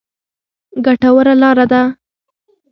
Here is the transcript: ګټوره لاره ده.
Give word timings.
ګټوره 0.85 1.33
لاره 1.41 1.65
ده. 1.71 1.81